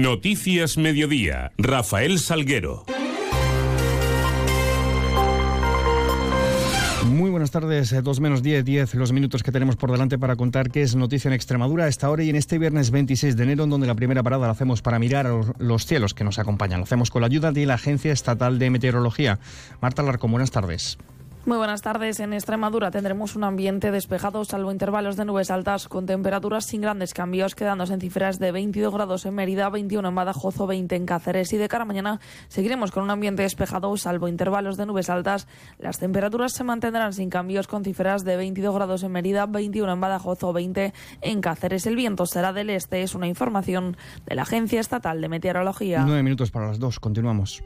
Noticias 0.00 0.78
Mediodía, 0.78 1.52
Rafael 1.58 2.18
Salguero. 2.18 2.86
Muy 7.04 7.28
buenas 7.28 7.50
tardes, 7.50 7.92
eh, 7.92 8.00
dos 8.00 8.18
menos 8.18 8.42
10, 8.42 8.64
10 8.64 8.94
los 8.94 9.12
minutos 9.12 9.42
que 9.42 9.52
tenemos 9.52 9.76
por 9.76 9.92
delante 9.92 10.18
para 10.18 10.36
contar 10.36 10.70
qué 10.70 10.80
es 10.80 10.96
noticia 10.96 11.28
en 11.28 11.34
Extremadura 11.34 11.84
a 11.84 11.88
esta 11.88 12.08
hora 12.08 12.22
y 12.22 12.30
en 12.30 12.36
este 12.36 12.58
viernes 12.58 12.90
26 12.90 13.36
de 13.36 13.42
enero, 13.42 13.64
en 13.64 13.70
donde 13.70 13.86
la 13.86 13.94
primera 13.94 14.22
parada 14.22 14.46
la 14.46 14.52
hacemos 14.52 14.80
para 14.80 14.98
mirar 14.98 15.26
a 15.26 15.38
los 15.58 15.84
cielos 15.84 16.14
que 16.14 16.24
nos 16.24 16.38
acompañan. 16.38 16.80
Lo 16.80 16.84
hacemos 16.84 17.10
con 17.10 17.20
la 17.20 17.26
ayuda 17.26 17.52
de 17.52 17.66
la 17.66 17.74
Agencia 17.74 18.10
Estatal 18.10 18.58
de 18.58 18.70
Meteorología. 18.70 19.38
Marta 19.82 20.02
Larcón, 20.02 20.30
buenas 20.30 20.50
tardes. 20.50 20.96
Muy 21.46 21.56
buenas 21.56 21.80
tardes. 21.80 22.20
En 22.20 22.34
Extremadura 22.34 22.90
tendremos 22.90 23.34
un 23.34 23.44
ambiente 23.44 23.90
despejado, 23.90 24.44
salvo 24.44 24.72
intervalos 24.72 25.16
de 25.16 25.24
nubes 25.24 25.50
altas, 25.50 25.88
con 25.88 26.04
temperaturas 26.04 26.66
sin 26.66 26.82
grandes 26.82 27.14
cambios, 27.14 27.54
quedándose 27.54 27.94
en 27.94 28.00
cifras 28.00 28.38
de 28.38 28.52
22 28.52 28.92
grados 28.92 29.24
en 29.24 29.34
Mérida, 29.34 29.70
21 29.70 30.06
en 30.06 30.14
Badajoz 30.14 30.60
o 30.60 30.66
20 30.66 30.94
en 30.96 31.06
Cáceres. 31.06 31.50
Y 31.54 31.56
de 31.56 31.66
cara 31.66 31.84
a 31.84 31.86
mañana 31.86 32.20
seguiremos 32.48 32.90
con 32.90 33.04
un 33.04 33.10
ambiente 33.10 33.42
despejado, 33.42 33.96
salvo 33.96 34.28
intervalos 34.28 34.76
de 34.76 34.84
nubes 34.84 35.08
altas. 35.08 35.48
Las 35.78 35.98
temperaturas 35.98 36.52
se 36.52 36.62
mantendrán 36.62 37.14
sin 37.14 37.30
cambios, 37.30 37.66
con 37.66 37.84
cifras 37.84 38.22
de 38.22 38.36
22 38.36 38.74
grados 38.74 39.02
en 39.02 39.12
Mérida, 39.12 39.46
21 39.46 39.94
en 39.94 40.00
Badajoz 40.00 40.44
o 40.44 40.52
20 40.52 40.92
en 41.22 41.40
Cáceres. 41.40 41.86
El 41.86 41.96
viento 41.96 42.26
será 42.26 42.52
del 42.52 42.68
este, 42.68 43.02
es 43.02 43.14
una 43.14 43.26
información 43.26 43.96
de 44.26 44.34
la 44.34 44.42
Agencia 44.42 44.78
Estatal 44.78 45.22
de 45.22 45.30
Meteorología. 45.30 46.04
Nueve 46.04 46.22
minutos 46.22 46.50
para 46.50 46.66
las 46.66 46.78
dos, 46.78 47.00
continuamos. 47.00 47.62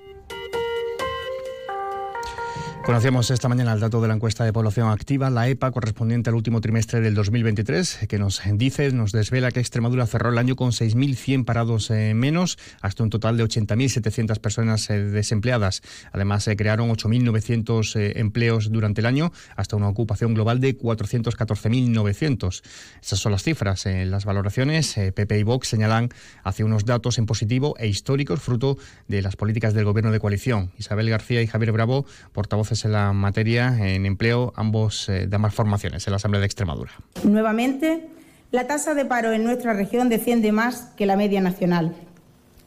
Conocíamos 2.85 3.31
esta 3.31 3.49
mañana 3.49 3.73
el 3.73 3.81
dato 3.81 4.03
de 4.03 4.09
la 4.09 4.15
encuesta 4.15 4.45
de 4.45 4.53
población 4.53 4.91
activa, 4.91 5.31
la 5.31 5.49
EPA, 5.49 5.71
correspondiente 5.71 6.29
al 6.29 6.37
último 6.37 6.61
trimestre 6.61 7.01
del 7.01 7.15
2023, 7.15 8.01
que 8.07 8.19
nos 8.19 8.43
dice, 8.57 8.93
nos 8.93 9.11
desvela 9.11 9.51
que 9.53 9.61
Extremadura 9.61 10.07
cerró 10.07 10.29
el 10.29 10.37
año 10.37 10.55
con 10.55 10.71
6.100 10.71 11.47
parados 11.47 11.91
eh, 11.91 12.13
menos, 12.13 12.59
hasta 12.83 13.03
un 13.03 13.09
total 13.09 13.39
de 13.39 13.45
80.700 13.45 14.39
personas 14.39 14.91
eh, 14.91 15.03
desempleadas. 15.03 15.81
Además, 16.13 16.45
se 16.45 16.57
crearon 16.57 16.91
8.900 16.91 17.97
eh, 17.99 18.21
empleos 18.21 18.71
durante 18.71 19.01
el 19.01 19.07
año, 19.07 19.33
hasta 19.57 19.77
una 19.77 19.89
ocupación 19.89 20.35
global 20.35 20.61
de 20.61 20.77
414.900. 20.77 22.63
Esas 23.03 23.19
son 23.19 23.33
las 23.33 23.45
cifras. 23.45 23.87
En 23.87 24.11
las 24.11 24.27
valoraciones, 24.27 24.95
PP 25.15 25.39
y 25.39 25.43
Vox 25.43 25.69
señalan 25.69 26.11
hacia 26.43 26.67
unos 26.67 26.85
datos 26.85 27.17
en 27.17 27.25
positivo 27.25 27.77
e 27.79 27.87
históricos, 27.87 28.43
fruto 28.43 28.77
de 29.09 29.23
las 29.23 29.37
políticas 29.37 29.73
del 29.73 29.87
gobierno 29.87 30.13
de 30.13 30.21
coalición. 30.21 30.71
Isabel 30.77 31.09
García 31.09 31.41
y 31.41 31.47
Javier 31.47 31.73
Bravo, 31.73 32.05
portavoces 32.33 32.74
en 32.83 32.93
la 32.93 33.13
materia 33.13 33.77
en 33.79 34.07
empleo, 34.07 34.53
ambos 34.57 35.09
eh, 35.09 35.27
de 35.27 35.37
ambas 35.37 35.55
formaciones 35.55 36.07
en 36.07 36.13
la 36.13 36.17
Asamblea 36.17 36.41
de 36.41 36.47
Extremadura. 36.47 36.93
Nuevamente, 37.23 38.09
la 38.51 38.67
tasa 38.67 38.95
de 38.95 39.05
paro 39.05 39.33
en 39.33 39.45
nuestra 39.45 39.73
región 39.75 40.09
desciende 40.09 40.51
más 40.51 40.93
que 40.97 41.07
la 41.07 41.17
media 41.17 41.41
nacional 41.41 41.95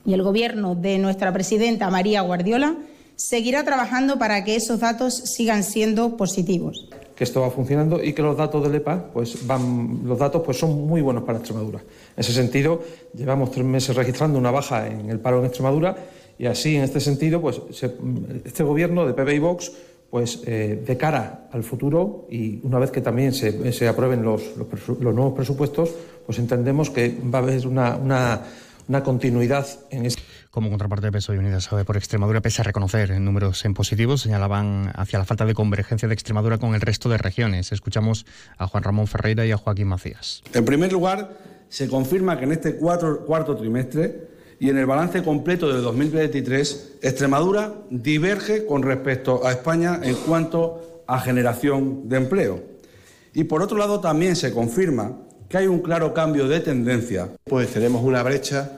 y 0.05 0.13
el 0.13 0.23
Gobierno 0.23 0.73
de 0.73 0.97
nuestra 0.97 1.33
presidenta 1.33 1.89
María 1.89 2.21
Guardiola 2.21 2.75
seguirá 3.17 3.65
trabajando 3.65 4.17
para 4.17 4.43
que 4.43 4.55
esos 4.55 4.79
datos 4.79 5.13
sigan 5.13 5.63
siendo 5.63 6.15
positivos. 6.15 6.87
Que 7.15 7.23
esto 7.23 7.41
va 7.41 7.49
funcionando 7.49 8.01
y 8.01 8.13
que 8.13 8.21
los 8.21 8.37
datos 8.37 8.63
del 8.63 8.75
EPA, 8.75 9.11
pues 9.11 9.45
van, 9.45 10.01
los 10.05 10.17
datos 10.17 10.43
pues 10.45 10.57
son 10.57 10.87
muy 10.87 11.01
buenos 11.01 11.23
para 11.23 11.39
Extremadura. 11.39 11.79
En 11.79 12.21
ese 12.21 12.31
sentido, 12.31 12.83
llevamos 13.13 13.51
tres 13.51 13.65
meses 13.65 13.95
registrando 13.95 14.39
una 14.39 14.51
baja 14.51 14.87
en 14.87 15.09
el 15.09 15.19
paro 15.19 15.39
en 15.39 15.45
Extremadura 15.45 15.95
y 16.39 16.45
así, 16.45 16.75
en 16.75 16.83
este 16.83 16.99
sentido, 16.99 17.41
pues 17.41 17.59
este 18.45 18.63
gobierno 18.63 19.05
de 19.05 19.13
PP 19.13 19.35
y 19.35 19.39
Vox 19.39 19.71
pues 20.17 20.41
eh, 20.47 20.83
de 20.83 20.97
cara 20.97 21.47
al 21.51 21.63
futuro 21.63 22.25
y 22.27 22.59
una 22.63 22.79
vez 22.79 22.89
que 22.89 23.01
también 23.01 23.33
se, 23.33 23.87
aprueben 23.87 24.23
los, 24.23 24.41
nuevos 24.99 25.33
presupuestos, 25.35 25.91
pues 26.25 26.39
entendemos 26.39 26.89
que 26.89 27.15
va 27.31 27.37
a 27.37 27.41
haber 27.43 27.67
una, 27.67 28.41
continuidad 29.03 29.67
en 29.91 30.07
este. 30.07 30.23
Como 30.49 30.69
contraparte 30.69 31.05
de 31.05 31.11
peso 31.11 31.35
y 31.35 31.37
Unidas 31.37 31.67
por 31.67 31.97
Extremadura, 31.97 32.41
pese 32.41 32.63
a 32.63 32.65
reconocer 32.65 33.11
en 33.11 33.25
números 33.25 33.63
en 33.63 33.75
positivos, 33.75 34.21
señalaban 34.21 34.91
hacia 34.95 35.19
la 35.19 35.25
falta 35.25 35.45
de 35.45 35.53
convergencia 35.53 36.07
de 36.07 36.15
Extremadura 36.15 36.57
con 36.57 36.73
el 36.73 36.81
resto 36.81 37.09
de 37.09 37.19
regiones. 37.19 37.71
Escuchamos 37.71 38.25
a 38.57 38.65
Juan 38.65 38.81
Ramón 38.81 39.05
Ferreira 39.05 39.45
y 39.45 39.51
a 39.51 39.57
Joaquín 39.57 39.85
Macías. 39.85 40.41
En 40.51 40.65
primer 40.65 40.91
lugar, 40.91 41.37
se 41.69 41.87
confirma 41.87 42.39
que 42.39 42.45
en 42.45 42.53
este 42.53 42.75
cuarto 42.77 43.55
trimestre 43.55 44.26
y 44.59 44.69
en 44.69 44.77
el 44.77 44.85
balance 44.85 45.23
completo 45.23 45.71
de 45.71 45.81
2023, 45.81 46.97
Extremadura 47.01 47.73
diverge 47.89 48.65
con 48.65 48.81
respecto 48.81 49.45
a 49.45 49.51
España 49.51 49.99
en 50.01 50.15
cuanto 50.15 51.03
a 51.05 51.19
generación 51.19 52.09
de 52.09 52.17
empleo. 52.17 52.63
Y 53.33 53.43
por 53.43 53.61
otro 53.61 53.77
lado, 53.77 53.99
también 53.99 54.35
se 54.35 54.51
confirma 54.51 55.15
que 55.47 55.57
hay 55.57 55.67
un 55.67 55.79
claro 55.79 56.13
cambio 56.13 56.47
de 56.47 56.59
tendencia. 56.59 57.29
Pues 57.43 57.71
tenemos 57.71 58.03
una 58.03 58.23
brecha 58.23 58.71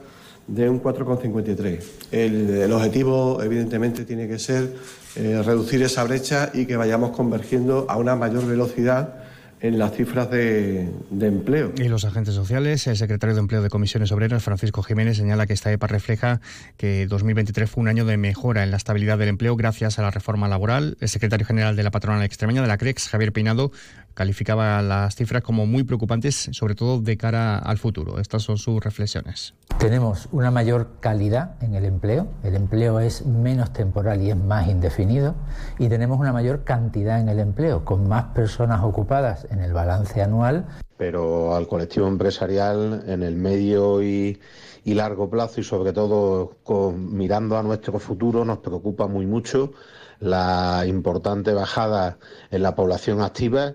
de 0.46 0.68
un 0.68 0.82
4,53. 0.82 1.82
El, 2.12 2.72
objetivo, 2.72 3.42
evidentemente, 3.42 4.04
tiene 4.04 4.28
que 4.28 4.38
ser 4.38 4.74
eh, 5.16 5.42
reducir 5.44 5.82
esa 5.82 6.04
brecha 6.04 6.50
y 6.52 6.66
que 6.66 6.76
vayamos 6.76 7.16
convergiendo 7.16 7.86
a 7.88 7.96
una 7.96 8.16
mayor 8.16 8.46
velocidad 8.46 9.29
en 9.60 9.78
las 9.78 9.92
cifras 9.94 10.30
de, 10.30 10.88
empleo. 11.20 11.72
Y 11.76 11.88
los 11.88 12.04
agentes 12.04 12.34
sociales, 12.34 12.86
el 12.86 12.96
secretario 12.96 13.34
de 13.34 13.40
Empleo 13.40 13.62
de 13.62 13.68
Comisiones 13.68 14.10
Obreras, 14.10 14.42
Francisco 14.42 14.82
Jiménez, 14.82 15.18
señala 15.18 15.46
que 15.46 15.52
esta 15.52 15.70
EPA 15.70 15.86
refleja 15.86 16.40
que 16.76 17.06
2023 17.06 17.70
fue 17.70 17.82
un 17.82 17.88
año 17.88 18.04
de 18.04 18.16
mejora 18.16 18.64
en 18.64 18.70
la 18.70 18.78
estabilidad 18.78 19.18
del 19.18 19.28
empleo 19.28 19.56
gracias 19.56 19.98
a 19.98 20.02
la 20.02 20.10
reforma 20.10 20.48
laboral. 20.48 20.96
El 21.00 21.08
secretario 21.08 21.46
general 21.46 21.76
de 21.76 21.82
la 21.82 21.90
patronal 21.90 22.22
extremeña 22.22 22.62
de 22.62 22.68
la 22.68 22.78
CREX, 22.78 23.08
Javier 23.08 23.32
Peinado, 23.32 23.70
calificaba 24.14 24.82
las 24.82 25.16
cifras 25.16 25.42
como 25.42 25.66
muy 25.66 25.84
preocupantes, 25.84 26.50
sobre 26.52 26.74
todo 26.74 27.00
de 27.00 27.16
cara 27.16 27.58
al 27.58 27.78
futuro. 27.78 28.18
Estas 28.18 28.42
son 28.42 28.58
sus 28.58 28.82
reflexiones. 28.82 29.54
Tenemos 29.78 30.28
una 30.32 30.50
mayor 30.50 30.88
calidad 31.00 31.54
en 31.62 31.74
el 31.74 31.84
empleo, 31.84 32.28
el 32.42 32.54
empleo 32.54 33.00
es 33.00 33.24
menos 33.24 33.72
temporal 33.72 34.20
y 34.20 34.30
es 34.30 34.36
más 34.36 34.68
indefinido, 34.68 35.34
y 35.78 35.88
tenemos 35.88 36.18
una 36.18 36.32
mayor 36.32 36.64
cantidad 36.64 37.20
en 37.20 37.28
el 37.28 37.38
empleo, 37.38 37.84
con 37.84 38.08
más 38.08 38.24
personas 38.34 38.82
ocupadas 38.82 39.46
en 39.50 39.60
el 39.60 39.72
balance 39.72 40.20
anual. 40.22 40.66
Pero 40.96 41.54
al 41.56 41.66
colectivo 41.66 42.06
empresarial 42.06 43.04
en 43.06 43.22
el 43.22 43.36
medio 43.36 44.02
y, 44.02 44.38
largo 44.84 45.30
plazo 45.30 45.60
y 45.60 45.64
sobre 45.64 45.92
todo 45.92 46.56
mirando 46.92 47.56
a 47.56 47.62
nuestro 47.62 47.98
futuro 48.00 48.44
nos 48.44 48.58
preocupa 48.58 49.06
muy 49.06 49.24
mucho 49.24 49.72
la 50.18 50.84
importante 50.86 51.52
bajada 51.54 52.18
en 52.50 52.62
la 52.62 52.74
población 52.74 53.22
activa 53.22 53.74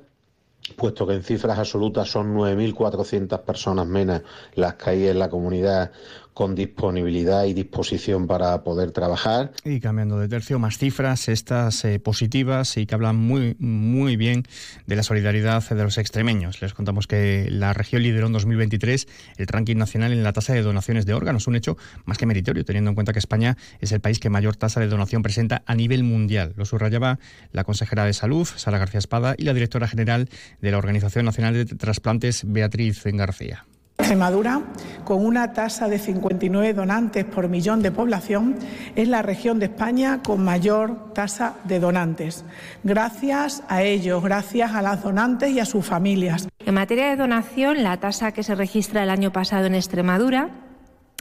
puesto 0.75 1.05
que 1.05 1.13
en 1.13 1.23
cifras 1.23 1.59
absolutas 1.59 2.09
son 2.09 2.35
9.400 2.35 3.39
personas 3.41 3.85
menos 3.85 4.21
las 4.55 4.75
que 4.75 4.89
hay 4.89 5.07
en 5.07 5.19
la 5.19 5.29
comunidad 5.29 5.91
con 6.35 6.53
disponibilidad 6.53 7.45
y 7.45 7.53
disposición 7.53 8.27
para 8.27 8.61
poder 8.61 8.91
trabajar. 8.91 9.53
Y 9.63 9.79
cambiando 9.79 10.19
de 10.19 10.27
tercio, 10.27 10.59
más 10.59 10.77
cifras, 10.77 11.29
estas 11.29 11.85
eh, 11.85 11.97
positivas 11.97 12.75
y 12.75 12.85
que 12.85 12.93
hablan 12.93 13.15
muy, 13.15 13.55
muy 13.57 14.17
bien 14.17 14.43
de 14.85 14.97
la 14.97 15.03
solidaridad 15.03 15.63
de 15.67 15.81
los 15.81 15.97
extremeños. 15.97 16.61
Les 16.61 16.73
contamos 16.73 17.07
que 17.07 17.47
la 17.49 17.71
región 17.71 18.03
lideró 18.03 18.27
en 18.27 18.33
2023 18.33 19.07
el 19.37 19.47
ranking 19.47 19.77
nacional 19.77 20.11
en 20.11 20.23
la 20.23 20.33
tasa 20.33 20.51
de 20.51 20.61
donaciones 20.61 21.05
de 21.05 21.13
órganos, 21.13 21.47
un 21.47 21.55
hecho 21.55 21.77
más 22.03 22.17
que 22.17 22.25
meritorio, 22.25 22.65
teniendo 22.65 22.89
en 22.89 22.95
cuenta 22.95 23.13
que 23.13 23.19
España 23.19 23.55
es 23.79 23.93
el 23.93 24.01
país 24.01 24.19
que 24.19 24.29
mayor 24.29 24.57
tasa 24.57 24.81
de 24.81 24.87
donación 24.87 25.23
presenta 25.23 25.63
a 25.65 25.73
nivel 25.73 26.03
mundial. 26.03 26.51
Lo 26.57 26.65
subrayaba 26.65 27.17
la 27.53 27.63
consejera 27.63 28.03
de 28.03 28.11
Salud, 28.11 28.45
Sara 28.45 28.77
García 28.77 28.99
Espada, 28.99 29.35
y 29.37 29.45
la 29.45 29.53
directora 29.53 29.87
general 29.87 30.27
de 30.61 30.71
la 30.71 30.79
Organización 30.79 31.23
Nacional 31.23 31.53
de 31.53 31.63
Trasplantes, 31.63 32.43
Beatriz 32.45 33.01
García. 33.05 33.65
Extremadura, 34.05 34.61
con 35.03 35.25
una 35.25 35.51
tasa 35.53 35.87
de 35.87 35.97
59 35.97 36.75
donantes 36.75 37.25
por 37.25 37.49
millón 37.49 37.81
de 37.81 37.89
población, 37.91 38.55
es 38.95 39.07
la 39.07 39.23
región 39.23 39.57
de 39.57 39.65
España 39.65 40.21
con 40.21 40.43
mayor 40.43 41.11
tasa 41.15 41.55
de 41.63 41.79
donantes. 41.79 42.45
Gracias 42.83 43.63
a 43.67 43.81
ellos, 43.81 44.23
gracias 44.23 44.73
a 44.75 44.83
las 44.83 45.01
donantes 45.01 45.49
y 45.49 45.59
a 45.59 45.65
sus 45.65 45.83
familias. 45.83 46.47
En 46.63 46.75
materia 46.75 47.09
de 47.09 47.15
donación, 47.15 47.81
la 47.81 47.97
tasa 47.97 48.31
que 48.31 48.43
se 48.43 48.53
registra 48.53 49.01
el 49.01 49.09
año 49.09 49.31
pasado 49.31 49.65
en 49.65 49.73
Extremadura 49.73 50.51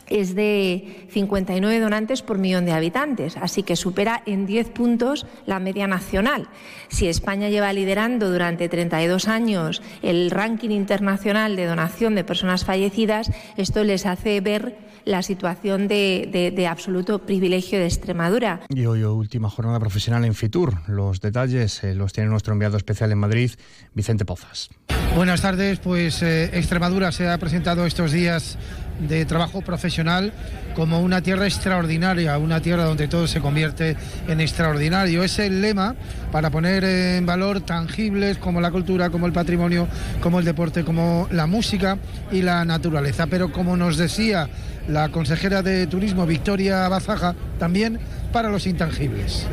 es 0.09 0.35
de 0.35 1.07
59 1.11 1.81
donantes 1.81 2.23
por 2.23 2.39
millón 2.39 2.65
de 2.65 2.73
habitantes, 2.73 3.37
así 3.37 3.63
que 3.63 3.77
supera 3.77 4.23
en 4.27 4.47
10 4.47 4.71
puntos 4.71 5.27
la 5.47 5.59
media 5.59 5.87
nacional. 5.87 6.49
Si 6.89 7.09
España 7.09 7.49
lleva 7.49 7.73
liderando 7.73 8.31
durante 8.31 8.69
32 8.69 9.29
años 9.29 9.83
el 10.03 10.31
ranking 10.31 10.71
internacional 10.71 11.57
de 11.57 11.67
donación 11.67 12.15
de 12.15 12.25
personas 12.25 12.65
fallecidas, 12.65 13.31
esto 13.57 13.85
les 13.85 14.07
hace 14.07 14.41
ver 14.41 14.77
la 15.05 15.23
situación 15.23 15.89
de, 15.89 16.67
absoluto 16.69 17.21
privilegio 17.21 17.79
de 17.79 17.87
Extremadura. 17.87 18.61
Y 18.71 18.87
hoy 18.87 19.05
última 19.05 19.51
jornada 19.51 19.79
profesional 19.79 20.25
en 20.25 20.35
Fitur. 20.35 20.75
Los 20.89 21.21
detalles 21.21 21.85
eh, 21.85 21.95
los 21.95 22.13
tiene 22.13 22.31
nuestro 22.31 22.53
enviado 22.53 22.77
especial 22.77 23.13
en 23.13 23.19
Madrid, 23.19 23.53
Vicente 23.93 24.25
Pozas. 24.25 24.71
Buenas 25.15 25.43
tardes, 25.43 25.79
pues 25.79 26.23
eh, 26.23 26.51
Extremadura 26.55 27.13
se 27.13 27.29
ha 27.29 27.39
presentado 27.39 27.87
estos 27.87 28.13
días 28.13 28.59
de 29.01 29.25
trabajo 29.25 29.61
profesional 29.63 30.33
como 30.75 31.01
una 31.01 31.23
tierra 31.23 31.47
extraordinaria, 31.47 32.37
una 32.39 32.61
tierra 32.61 32.85
donde 32.85 33.09
todo 33.09 33.27
se 33.27 33.41
convierte 33.41 33.97
en 34.29 34.41
extraordinario. 34.41 35.23
Es 35.23 35.39
el 35.39 35.61
lema 35.61 35.95
para 36.33 36.51
poner 36.51 36.85
en 36.85 37.27
valor 37.27 37.61
tangibles 37.61 38.39
como 38.39 38.61
la 38.61 38.71
cultura, 38.71 39.11
como 39.11 39.27
el 39.27 39.33
patrimonio, 39.33 39.87
como 40.21 40.39
el 40.39 40.45
deporte, 40.45 40.85
como 40.85 41.29
la 41.31 41.47
música 41.47 41.99
y 42.33 42.43
la 42.43 42.65
naturaleza. 42.65 43.27
Pero 43.27 43.53
como 43.53 43.77
nos 43.77 43.97
decía 43.97 44.49
la 44.89 45.09
consejera 45.11 45.63
de 45.63 45.87
Turismo, 45.87 46.27
Victoria 46.27 46.89
Bazaja, 46.89 47.35
también 47.59 47.99
para 48.33 48.51
los 48.51 48.67
intangibles. 48.67 49.47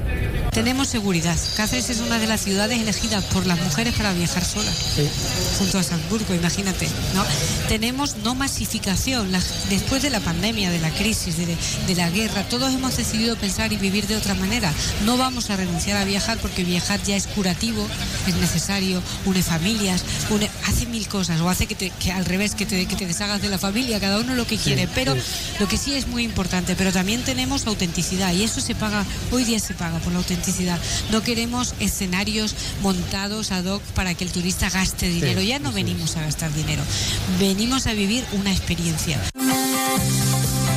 Tenemos 0.51 0.89
seguridad. 0.89 1.38
Cáceres 1.56 1.89
es 1.89 2.01
una 2.01 2.19
de 2.19 2.27
las 2.27 2.42
ciudades 2.42 2.77
elegidas 2.77 3.24
por 3.24 3.45
las 3.45 3.57
mujeres 3.62 3.94
para 3.95 4.12
viajar 4.12 4.44
solas. 4.44 4.75
Junto 5.57 5.80
a 5.80 5.83
Salzburgo, 5.83 6.36
imagínate. 6.36 6.89
¿no? 7.15 7.24
Tenemos 7.69 8.18
no 8.18 8.36
masificación. 8.36 9.31
después 9.69 10.01
de 10.01 10.09
la 10.09 10.19
pandemia, 10.19 10.69
de 10.69 10.80
la 10.80 10.89
crisis, 10.89 11.38
de, 11.38 11.95
la 11.95 12.09
guerra, 12.09 12.44
todos 12.50 12.74
hemos 12.74 12.98
decidido 12.98 13.38
pensar 13.38 13.71
y 13.71 13.77
vivir 13.77 14.07
de 14.07 14.18
otra 14.18 14.33
manera. 14.33 14.74
No 15.06 15.15
vamos 15.15 15.50
a 15.50 15.56
renunciar 15.56 15.95
a 15.95 16.03
viajar 16.03 16.38
porque 16.39 16.65
viajar 16.65 17.01
ya 17.01 17.15
es 17.15 17.27
curativo, 17.27 17.88
es 18.27 18.36
necesario, 18.36 19.01
une 19.25 19.44
familias, 19.44 20.04
hace 20.68 20.86
mil 20.88 21.07
cosas 21.07 21.39
o 21.39 21.50
hace 21.50 21.65
que, 21.65 22.12
al 22.12 22.25
revés, 22.25 22.56
que 22.56 22.65
te, 22.65 22.86
que 22.88 22.95
te, 22.97 23.07
deshagas 23.07 23.42
de 23.42 23.47
la 23.47 23.57
familia, 23.57 24.01
cada 24.01 24.19
uno 24.19 24.36
lo 24.36 24.45
que 24.45 24.57
quiere. 24.57 24.89
pero 24.94 25.15
lo 25.59 25.68
que 25.69 25.77
sí 25.77 25.94
es 25.94 26.07
muy 26.07 26.24
importante, 26.24 26.75
pero 26.75 26.92
también 26.92 27.24
tenemos 27.24 27.65
autenticidad 27.68 28.33
y 28.33 28.44
eso 28.44 28.59
se 28.59 28.75
paga, 28.75 29.06
hoy 29.31 29.45
día 29.45 29.59
se 29.59 29.74
paga 29.74 30.00
por 30.00 30.12
la 30.12 30.19
autenticidad 30.19 30.40
no 31.11 31.21
queremos 31.21 31.75
escenarios 31.79 32.55
montados 32.81 33.51
ad 33.51 33.65
hoc 33.65 33.81
para 33.93 34.13
que 34.13 34.23
el 34.23 34.31
turista 34.31 34.69
gaste 34.69 35.07
dinero. 35.07 35.41
ya 35.41 35.59
no 35.59 35.71
venimos 35.71 36.17
a 36.17 36.21
gastar 36.21 36.53
dinero, 36.53 36.81
venimos 37.39 37.88
a 37.88 37.93
vivir 37.93 38.23
una 38.33 38.51
experiencia. 38.51 39.19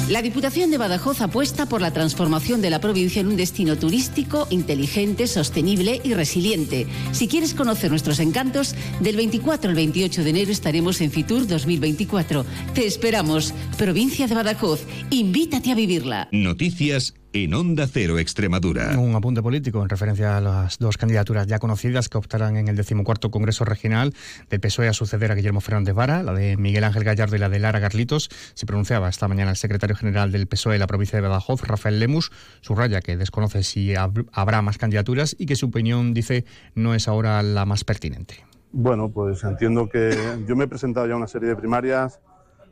La 0.08 0.20
Diputación 0.20 0.70
de 0.70 0.76
Badajoz 0.76 1.22
apuesta 1.22 1.66
por 1.66 1.80
la 1.80 1.90
transformación 1.90 2.60
de 2.60 2.68
la 2.68 2.78
provincia 2.78 3.20
en 3.20 3.28
un 3.28 3.36
destino 3.36 3.78
turístico 3.78 4.46
inteligente, 4.50 5.26
sostenible 5.26 6.02
y 6.04 6.12
resiliente. 6.12 6.86
Si 7.12 7.26
quieres 7.26 7.54
conocer 7.54 7.90
nuestros 7.90 8.20
encantos, 8.20 8.74
del 9.00 9.16
24 9.16 9.70
al 9.70 9.76
28 9.76 10.22
de 10.22 10.30
enero 10.30 10.52
estaremos 10.52 11.00
en 11.00 11.10
Fitur 11.10 11.46
2024. 11.46 12.44
Te 12.74 12.86
esperamos. 12.86 13.54
Provincia 13.78 14.26
de 14.26 14.34
Badajoz, 14.34 14.82
invítate 15.08 15.72
a 15.72 15.74
vivirla. 15.74 16.28
Noticias 16.32 17.14
en 17.34 17.52
Onda 17.52 17.88
Cero 17.88 18.20
Extremadura. 18.20 18.96
Un 18.96 19.16
apunte 19.16 19.42
político 19.42 19.82
en 19.82 19.88
referencia 19.88 20.36
a 20.36 20.40
las 20.40 20.78
dos 20.78 20.96
candidaturas 20.96 21.48
ya 21.48 21.58
conocidas 21.58 22.08
que 22.08 22.16
optarán 22.16 22.56
en 22.56 22.68
el 22.68 22.76
decimocuarto 22.76 23.32
Congreso 23.32 23.64
Regional 23.64 24.14
del 24.48 24.60
PSOE 24.60 24.86
a 24.86 24.92
suceder 24.92 25.32
a 25.32 25.34
Guillermo 25.34 25.60
Fernández 25.60 25.96
Vara, 25.96 26.22
la 26.22 26.32
de 26.32 26.56
Miguel 26.56 26.84
Ángel 26.84 27.02
Gallardo 27.02 27.34
y 27.34 27.40
la 27.40 27.48
de 27.48 27.58
Lara 27.58 27.80
Garlitos. 27.80 28.30
Se 28.54 28.66
pronunciaba 28.66 29.08
esta 29.08 29.26
mañana 29.26 29.50
el 29.50 29.56
secretario 29.56 29.96
general 29.96 30.30
del 30.30 30.46
PSOE 30.46 30.74
de 30.74 30.78
la 30.78 30.86
provincia 30.86 31.20
de 31.20 31.26
Badajoz, 31.26 31.62
Rafael 31.62 31.98
Lemus, 31.98 32.30
subraya 32.60 33.00
que 33.00 33.16
desconoce 33.16 33.64
si 33.64 33.94
habrá 33.96 34.62
más 34.62 34.78
candidaturas 34.78 35.34
y 35.36 35.46
que 35.46 35.56
su 35.56 35.66
opinión, 35.66 36.14
dice, 36.14 36.44
no 36.76 36.94
es 36.94 37.08
ahora 37.08 37.42
la 37.42 37.66
más 37.66 37.82
pertinente. 37.82 38.46
Bueno, 38.70 39.10
pues 39.10 39.42
entiendo 39.42 39.88
que 39.88 40.16
yo 40.46 40.54
me 40.54 40.64
he 40.64 40.68
presentado 40.68 41.08
ya 41.08 41.14
a 41.14 41.16
una 41.16 41.26
serie 41.26 41.48
de 41.48 41.56
primarias, 41.56 42.20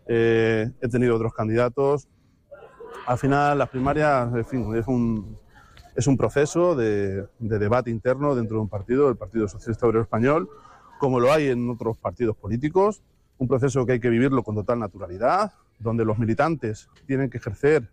eh, 0.06 0.70
he 0.80 0.88
tenido 0.88 1.16
otros 1.16 1.32
candidatos, 1.34 2.06
al 3.06 3.18
final, 3.18 3.58
las 3.58 3.68
primarias, 3.68 4.32
es 4.34 4.86
un, 4.86 5.36
es 5.94 6.06
un 6.06 6.16
proceso 6.16 6.74
de, 6.74 7.26
debate 7.38 7.90
interno 7.90 8.34
dentro 8.34 8.56
de 8.56 8.62
un 8.62 8.68
partido, 8.68 9.08
el 9.08 9.16
Partido 9.16 9.48
Socialista 9.48 9.86
Obrero 9.86 10.02
Español, 10.02 10.48
como 10.98 11.20
lo 11.20 11.32
hay 11.32 11.48
en 11.48 11.68
otros 11.68 11.98
partidos 11.98 12.36
políticos, 12.36 13.02
un 13.38 13.48
proceso 13.48 13.84
que 13.84 13.92
hay 13.92 14.00
que 14.00 14.10
vivirlo 14.10 14.42
con 14.42 14.54
total 14.54 14.78
naturalidad, 14.78 15.52
donde 15.78 16.04
los 16.04 16.18
militantes 16.18 16.88
tienen 17.06 17.28
que 17.28 17.38
ejercer 17.38 17.88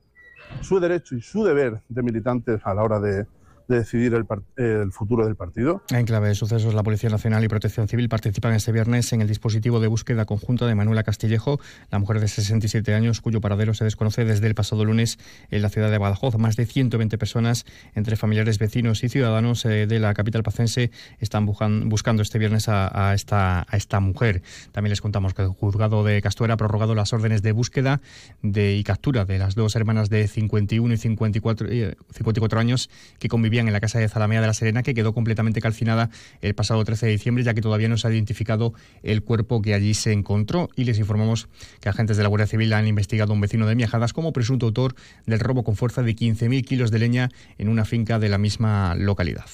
su 0.61 0.79
derecho 0.79 1.15
y 1.15 1.21
su 1.21 1.43
deber 1.43 1.81
de 1.89 2.03
militantes 2.03 2.61
a 2.63 2.73
la 2.73 2.83
hora 2.83 2.99
de, 2.99 3.25
de 3.69 3.77
decidir 3.77 4.13
el, 4.13 4.91
futuro 4.91 5.25
del 5.25 5.35
partido. 5.35 5.83
En 5.89 6.05
clave 6.05 6.29
de 6.29 6.35
sucesos, 6.35 6.73
la 6.73 6.81
Policía 6.81 7.09
Nacional 7.09 7.43
y 7.43 7.47
Protección 7.47 7.87
Civil 7.87 8.09
participan 8.09 8.53
este 8.53 8.71
viernes 8.71 9.13
en 9.13 9.21
el 9.21 9.27
dispositivo 9.27 9.79
de 9.79 9.87
búsqueda 9.87 10.25
conjunta 10.25 10.65
de 10.65 10.73
Manuela 10.73 11.03
Castillejo, 11.03 11.59
la 11.91 11.99
mujer 11.99 12.19
de 12.19 12.27
67 12.27 12.95
años 12.95 13.21
cuyo 13.21 13.41
paradero 13.41 13.75
se 13.75 13.83
desconoce 13.83 14.25
desde 14.25 14.47
el 14.47 14.55
pasado 14.55 14.83
lunes 14.85 15.19
en 15.51 15.61
la 15.61 15.69
ciudad 15.69 15.91
de 15.91 15.99
Badajoz. 15.99 16.37
Más 16.39 16.55
de 16.55 16.65
120 16.65 17.17
personas, 17.19 17.65
entre 17.93 18.15
familiares, 18.15 18.57
vecinos 18.57 19.03
y 19.03 19.09
ciudadanos 19.09 19.63
eh, 19.65 19.85
de 19.85 19.99
la 19.99 20.15
capital 20.15 20.41
pacense, 20.41 20.89
están 21.19 21.45
buscando 21.45 22.23
este 22.23 22.39
viernes 22.39 22.67
a, 22.69 23.13
esta, 23.13 23.67
a 23.69 23.77
esta 23.77 23.99
mujer. 23.99 24.41
También 24.71 24.89
les 24.89 25.01
contamos 25.01 25.35
que 25.35 25.43
el 25.43 25.49
juzgado 25.49 26.03
de 26.03 26.21
Castuera 26.23 26.55
ha 26.55 26.57
prorrogado 26.57 26.95
las 26.95 27.13
órdenes 27.13 27.43
de 27.43 27.51
búsqueda 27.51 28.01
de, 28.41 28.75
y 28.75 28.83
captura 28.83 29.25
de 29.25 29.37
las 29.37 29.53
dos 29.53 29.75
hermanas 29.75 30.09
de 30.09 30.27
51 30.27 30.91
y 30.91 30.97
54, 30.97 31.67
54 31.67 32.59
eh, 32.59 32.61
años 32.61 32.89
que 33.19 33.29
convivían 33.29 33.58
en 33.67 33.73
la 33.73 33.79
casa 33.79 33.99
de 33.99 34.07
Zalamea 34.07 34.41
de 34.41 34.47
la 34.47 34.53
Serena, 34.53 34.83
que 34.83 34.93
quedó 34.93 35.13
completamente 35.13 35.61
calcinada 35.61 36.09
el 36.41 36.55
pasado 36.55 36.83
13 36.83 37.05
de 37.07 37.11
diciembre, 37.13 37.43
ya 37.43 37.53
que 37.53 37.61
todavía 37.61 37.89
no 37.89 37.97
se 37.97 38.07
ha 38.07 38.11
identificado 38.11 38.73
el 39.03 39.23
cuerpo 39.23 39.61
que 39.61 39.73
allí 39.73 39.93
se 39.93 40.11
encontró. 40.11 40.69
Y 40.75 40.85
les 40.85 40.99
informamos 40.99 41.47
que 41.81 41.89
agentes 41.89 42.17
de 42.17 42.23
la 42.23 42.29
Guardia 42.29 42.47
Civil 42.47 42.73
han 42.73 42.87
investigado 42.87 43.31
a 43.31 43.35
un 43.35 43.41
vecino 43.41 43.65
de 43.67 43.75
Miajadas 43.75 44.13
como 44.13 44.33
presunto 44.33 44.65
autor 44.65 44.95
del 45.25 45.39
robo 45.39 45.63
con 45.63 45.75
fuerza 45.75 46.01
de 46.01 46.15
15.000 46.15 46.65
kilos 46.65 46.91
de 46.91 46.99
leña 46.99 47.29
en 47.57 47.69
una 47.69 47.85
finca 47.85 48.19
de 48.19 48.29
la 48.29 48.37
misma 48.37 48.95
localidad. 48.95 49.45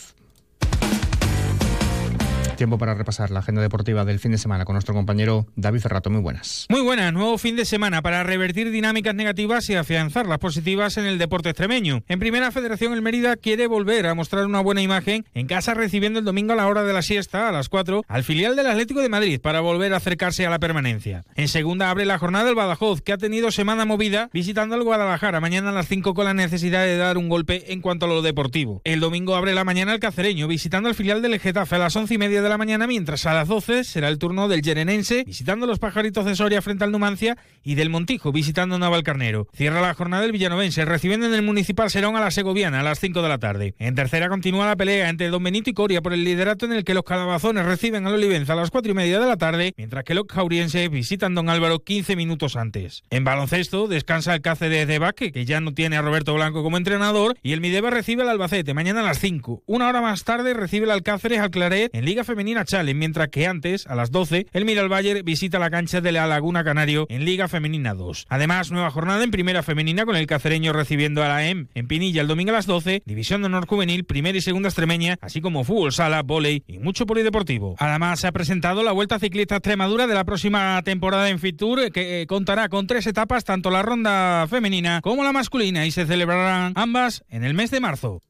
Tiempo 2.55 2.77
para 2.77 2.93
repasar 2.93 3.31
la 3.31 3.39
agenda 3.39 3.61
deportiva 3.61 4.05
del 4.05 4.19
fin 4.19 4.31
de 4.31 4.37
semana 4.37 4.65
con 4.65 4.73
nuestro 4.73 4.93
compañero 4.93 5.45
David 5.55 5.81
Ferrato. 5.81 6.09
Muy 6.09 6.21
buenas. 6.21 6.65
Muy 6.69 6.81
buenas. 6.81 7.11
Nuevo 7.11 7.37
fin 7.37 7.55
de 7.55 7.65
semana 7.65 8.01
para 8.01 8.23
revertir 8.23 8.71
dinámicas 8.71 9.13
negativas 9.13 9.69
y 9.69 9.75
afianzar 9.75 10.25
las 10.25 10.39
positivas 10.39 10.97
en 10.97 11.05
el 11.05 11.17
deporte 11.17 11.49
extremeño. 11.49 12.03
En 12.07 12.19
primera 12.19 12.51
federación, 12.51 12.93
el 12.93 13.01
Mérida 13.01 13.35
quiere 13.35 13.67
volver 13.67 14.07
a 14.07 14.15
mostrar 14.15 14.45
una 14.45 14.61
buena 14.61 14.81
imagen 14.81 15.25
en 15.33 15.47
casa 15.47 15.73
recibiendo 15.73 16.19
el 16.19 16.25
domingo 16.25 16.53
a 16.53 16.55
la 16.55 16.67
hora 16.67 16.83
de 16.83 16.93
la 16.93 17.01
siesta, 17.01 17.49
a 17.49 17.51
las 17.51 17.67
4, 17.67 18.03
al 18.07 18.23
filial 18.23 18.55
del 18.55 18.67
Atlético 18.67 19.01
de 19.01 19.09
Madrid 19.09 19.41
para 19.41 19.59
volver 19.59 19.93
a 19.93 19.97
acercarse 19.97 20.45
a 20.45 20.49
la 20.49 20.59
permanencia. 20.59 21.23
En 21.35 21.47
segunda 21.49 21.89
abre 21.89 22.05
la 22.05 22.17
jornada 22.17 22.49
el 22.49 22.55
Badajoz, 22.55 23.01
que 23.01 23.13
ha 23.13 23.17
tenido 23.17 23.51
semana 23.51 23.85
movida 23.85 24.29
visitando 24.33 24.75
el 24.75 24.83
Guadalajara 24.83 25.41
mañana 25.41 25.69
a 25.69 25.73
las 25.73 25.87
5 25.87 26.13
con 26.13 26.25
la 26.25 26.33
necesidad 26.33 26.83
de 26.83 26.97
dar 26.97 27.17
un 27.17 27.29
golpe 27.29 27.73
en 27.73 27.81
cuanto 27.81 28.05
a 28.05 28.09
lo 28.09 28.21
deportivo. 28.21 28.81
El 28.85 29.01
domingo 29.01 29.35
abre 29.35 29.53
la 29.53 29.63
mañana 29.65 29.93
el 29.93 29.99
Cacereño 29.99 30.47
visitando 30.47 30.89
el 30.89 30.95
filial 30.95 31.21
del 31.21 31.39
Getafe 31.39 31.75
a 31.75 31.79
las 31.79 31.95
11 31.95 32.13
y 32.13 32.17
media 32.17 32.41
de 32.41 32.44
la 32.49 32.57
mañana, 32.57 32.87
mientras 32.87 33.25
a 33.25 33.33
las 33.33 33.47
12 33.47 33.83
será 33.83 34.07
el 34.09 34.17
turno 34.17 34.47
del 34.47 34.61
Yerenense 34.61 35.23
visitando 35.25 35.67
los 35.67 35.79
pajaritos 35.79 36.25
de 36.25 36.35
Soria 36.35 36.61
frente 36.61 36.83
al 36.83 36.91
Numancia 36.91 37.37
y 37.63 37.75
del 37.75 37.89
Montijo 37.89 38.31
visitando 38.31 38.77
Navalcarnero. 38.77 39.47
Cierra 39.53 39.81
la 39.81 39.93
jornada 39.93 40.25
el 40.25 40.31
Villanovense 40.31 40.85
recibiendo 40.85 41.25
en 41.25 41.33
el 41.33 41.41
Municipal 41.41 41.89
Serón 41.89 42.15
a 42.15 42.21
la 42.21 42.31
Segoviana 42.31 42.79
a 42.79 42.83
las 42.83 42.99
5 42.99 43.21
de 43.21 43.29
la 43.29 43.37
tarde. 43.39 43.75
En 43.79 43.95
tercera 43.95 44.29
continúa 44.29 44.67
la 44.67 44.75
pelea 44.75 45.09
entre 45.09 45.29
Don 45.29 45.43
Benito 45.43 45.69
y 45.69 45.73
Coria 45.73 46.01
por 46.01 46.13
el 46.13 46.23
liderato 46.23 46.65
en 46.65 46.73
el 46.73 46.83
que 46.83 46.93
los 46.93 47.03
calabazones 47.03 47.65
reciben 47.65 48.05
al 48.05 48.13
Olivenza 48.13 48.53
a 48.53 48.55
las 48.55 48.71
4 48.71 48.91
y 48.91 48.95
media 48.95 49.19
de 49.19 49.25
la 49.25 49.37
tarde, 49.37 49.73
mientras 49.77 50.03
que 50.03 50.13
los 50.13 50.25
caurienses 50.25 50.89
visitan 50.89 51.33
Don 51.33 51.49
Álvaro 51.49 51.79
15 51.79 52.15
minutos 52.15 52.55
antes. 52.55 53.03
En 53.09 53.23
baloncesto 53.23 53.87
descansa 53.87 54.35
el 54.35 54.41
Cáceres 54.41 54.87
de 54.87 54.99
Baque, 54.99 55.31
que 55.31 55.45
ya 55.45 55.59
no 55.59 55.73
tiene 55.73 55.97
a 55.97 56.01
Roberto 56.01 56.33
Blanco 56.33 56.63
como 56.63 56.77
entrenador, 56.77 57.37
y 57.41 57.53
el 57.53 57.61
Mideva 57.61 57.89
recibe 57.89 58.21
al 58.21 58.29
Albacete 58.29 58.73
mañana 58.73 59.01
a 59.01 59.03
las 59.03 59.19
5. 59.19 59.63
Una 59.65 59.87
hora 59.87 60.01
más 60.01 60.23
tarde 60.23 60.53
recibe 60.53 60.85
el 60.85 60.91
Alcáceres 60.91 61.39
al 61.39 61.49
Claret 61.49 61.89
en 61.93 62.05
Liga 62.05 62.23
Femenina 62.23 62.34
mientras 62.35 63.29
que 63.29 63.47
antes, 63.47 63.87
a 63.87 63.95
las 63.95 64.11
12, 64.11 64.47
el 64.51 64.65
Miralbayer 64.65 65.23
visita 65.23 65.59
la 65.59 65.69
cancha 65.69 66.01
de 66.01 66.11
la 66.11 66.27
Laguna 66.27 66.63
Canario 66.63 67.05
en 67.09 67.25
Liga 67.25 67.47
Femenina 67.47 67.93
2. 67.93 68.25
Además, 68.29 68.71
nueva 68.71 68.91
jornada 68.91 69.23
en 69.23 69.31
Primera 69.31 69.63
Femenina 69.63 70.05
con 70.05 70.15
el 70.15 70.27
cacereño 70.27 70.73
recibiendo 70.73 71.23
a 71.23 71.27
la 71.27 71.47
EM 71.47 71.67
en 71.73 71.87
Pinilla 71.87 72.21
el 72.21 72.27
domingo 72.27 72.51
a 72.51 72.55
las 72.55 72.65
12, 72.65 73.03
División 73.05 73.41
de 73.41 73.47
Honor 73.47 73.67
Juvenil, 73.67 74.03
Primera 74.03 74.37
y 74.37 74.41
Segunda 74.41 74.69
Extremeña, 74.69 75.17
así 75.21 75.41
como 75.41 75.63
fútbol 75.63 75.93
sala, 75.93 76.21
volei 76.23 76.63
y 76.67 76.79
mucho 76.79 77.05
polideportivo. 77.05 77.75
Además, 77.79 78.19
se 78.19 78.27
ha 78.27 78.31
presentado 78.31 78.83
la 78.83 78.91
Vuelta 78.91 79.19
Ciclista 79.19 79.55
Extremadura 79.55 80.07
de 80.07 80.13
la 80.13 80.25
próxima 80.25 80.81
temporada 80.83 81.29
en 81.29 81.39
Fitur, 81.39 81.91
que 81.91 82.21
eh, 82.21 82.27
contará 82.27 82.69
con 82.69 82.87
tres 82.87 83.07
etapas, 83.07 83.43
tanto 83.43 83.71
la 83.71 83.81
ronda 83.81 84.47
femenina 84.49 85.01
como 85.01 85.23
la 85.23 85.31
masculina, 85.31 85.85
y 85.85 85.91
se 85.91 86.05
celebrarán 86.05 86.73
ambas 86.75 87.23
en 87.29 87.43
el 87.43 87.53
mes 87.53 87.71
de 87.71 87.79
marzo. 87.79 88.21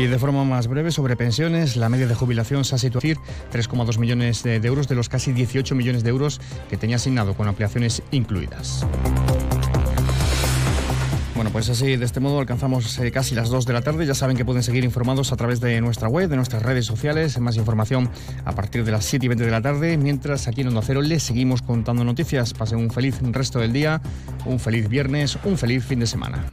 Y 0.00 0.06
de 0.06 0.18
forma 0.18 0.44
más 0.44 0.66
breve, 0.66 0.92
sobre 0.92 1.14
pensiones, 1.14 1.76
la 1.76 1.90
media 1.90 2.06
de 2.06 2.14
jubilación 2.14 2.64
se 2.64 2.74
ha 2.74 2.78
situado 2.78 3.06
en 3.06 3.16
3,2 3.52 3.98
millones 3.98 4.42
de 4.42 4.56
euros 4.56 4.88
de 4.88 4.94
los 4.94 5.10
casi 5.10 5.34
18 5.34 5.74
millones 5.74 6.02
de 6.02 6.08
euros 6.08 6.40
que 6.70 6.78
tenía 6.78 6.96
asignado 6.96 7.34
con 7.34 7.46
ampliaciones 7.48 8.02
incluidas. 8.10 8.86
Bueno, 11.34 11.50
pues 11.50 11.68
así, 11.68 11.96
de 11.96 12.04
este 12.06 12.18
modo 12.18 12.40
alcanzamos 12.40 12.98
eh, 12.98 13.10
casi 13.10 13.34
las 13.34 13.50
2 13.50 13.66
de 13.66 13.74
la 13.74 13.82
tarde. 13.82 14.06
Ya 14.06 14.14
saben 14.14 14.38
que 14.38 14.44
pueden 14.46 14.62
seguir 14.62 14.84
informados 14.84 15.32
a 15.32 15.36
través 15.36 15.60
de 15.60 15.78
nuestra 15.82 16.08
web, 16.08 16.30
de 16.30 16.36
nuestras 16.36 16.62
redes 16.62 16.86
sociales. 16.86 17.38
Más 17.38 17.56
información 17.56 18.08
a 18.46 18.52
partir 18.52 18.86
de 18.86 18.92
las 18.92 19.04
7 19.04 19.26
y 19.26 19.28
20 19.28 19.44
de 19.44 19.50
la 19.50 19.60
tarde. 19.60 19.98
Mientras 19.98 20.48
aquí 20.48 20.62
en 20.62 20.68
Onda 20.68 20.80
Cero 20.80 21.02
les 21.02 21.22
seguimos 21.22 21.60
contando 21.60 22.04
noticias. 22.04 22.54
Pasen 22.54 22.78
un 22.78 22.90
feliz 22.90 23.18
resto 23.20 23.58
del 23.58 23.74
día, 23.74 24.00
un 24.46 24.58
feliz 24.58 24.88
viernes, 24.88 25.36
un 25.44 25.58
feliz 25.58 25.84
fin 25.84 26.00
de 26.00 26.06
semana. 26.06 26.50